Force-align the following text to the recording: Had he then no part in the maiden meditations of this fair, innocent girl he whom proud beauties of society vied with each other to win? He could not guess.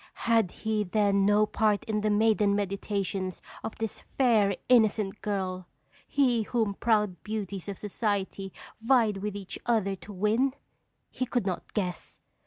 Had 0.25 0.51
he 0.63 0.83
then 0.83 1.27
no 1.27 1.45
part 1.45 1.83
in 1.83 2.01
the 2.01 2.09
maiden 2.09 2.55
meditations 2.55 3.39
of 3.63 3.77
this 3.77 3.99
fair, 4.17 4.55
innocent 4.67 5.21
girl 5.21 5.67
he 6.07 6.41
whom 6.41 6.73
proud 6.73 7.21
beauties 7.21 7.69
of 7.69 7.77
society 7.77 8.51
vied 8.79 9.17
with 9.17 9.35
each 9.35 9.59
other 9.67 9.95
to 9.97 10.11
win? 10.11 10.55
He 11.11 11.27
could 11.27 11.45
not 11.45 11.75
guess. 11.75 12.19